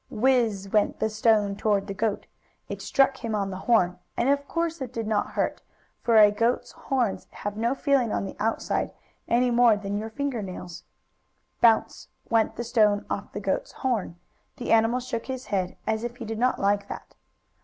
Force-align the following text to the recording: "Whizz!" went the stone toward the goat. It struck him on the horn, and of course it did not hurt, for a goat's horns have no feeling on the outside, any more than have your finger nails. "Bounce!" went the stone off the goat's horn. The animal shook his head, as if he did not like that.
"Whizz!" 0.09 0.67
went 0.73 0.97
the 0.99 1.11
stone 1.11 1.55
toward 1.55 1.85
the 1.85 1.93
goat. 1.93 2.25
It 2.67 2.81
struck 2.81 3.17
him 3.17 3.35
on 3.35 3.51
the 3.51 3.57
horn, 3.69 3.99
and 4.17 4.29
of 4.29 4.47
course 4.47 4.81
it 4.81 4.91
did 4.91 5.05
not 5.05 5.33
hurt, 5.33 5.61
for 6.01 6.17
a 6.17 6.31
goat's 6.31 6.71
horns 6.71 7.27
have 7.29 7.55
no 7.55 7.75
feeling 7.75 8.11
on 8.11 8.25
the 8.25 8.35
outside, 8.39 8.89
any 9.27 9.51
more 9.51 9.77
than 9.77 9.91
have 9.91 9.99
your 9.99 10.09
finger 10.09 10.41
nails. 10.41 10.85
"Bounce!" 11.61 12.07
went 12.31 12.55
the 12.55 12.63
stone 12.63 13.05
off 13.11 13.31
the 13.33 13.39
goat's 13.39 13.73
horn. 13.73 14.15
The 14.57 14.71
animal 14.71 15.01
shook 15.01 15.27
his 15.27 15.45
head, 15.45 15.77
as 15.85 16.03
if 16.03 16.15
he 16.15 16.25
did 16.25 16.39
not 16.39 16.57
like 16.57 16.87
that. 16.87 17.13